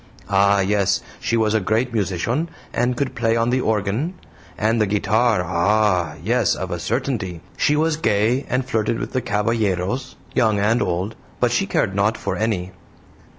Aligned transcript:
Ah, 0.31 0.61
yes, 0.61 1.03
she 1.19 1.37
was 1.37 1.53
a 1.53 1.59
great 1.59 1.93
musician, 1.93 2.49
and 2.73 2.97
could 2.97 3.13
play 3.13 3.35
on 3.35 3.51
the 3.51 3.61
organ. 3.61 4.15
And 4.57 4.81
the 4.81 4.87
guitar, 4.87 5.43
ah, 5.45 6.15
yes 6.23 6.55
of 6.55 6.71
a 6.71 6.79
certainty. 6.79 7.41
She 7.55 7.75
was 7.75 7.97
gay, 7.97 8.47
and 8.49 8.65
flirted 8.65 8.97
with 8.97 9.11
the 9.13 9.21
caballeros, 9.21 10.15
young 10.33 10.57
and 10.59 10.81
old, 10.81 11.15
but 11.39 11.51
she 11.51 11.67
cared 11.67 11.93
not 11.93 12.17
for 12.17 12.35
any." 12.35 12.71